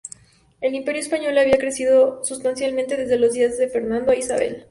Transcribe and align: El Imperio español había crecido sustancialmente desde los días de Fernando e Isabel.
El 0.61 0.73
Imperio 0.73 0.99
español 0.99 1.37
había 1.37 1.59
crecido 1.59 2.23
sustancialmente 2.25 2.97
desde 2.97 3.19
los 3.19 3.33
días 3.33 3.59
de 3.59 3.69
Fernando 3.69 4.11
e 4.11 4.17
Isabel. 4.17 4.57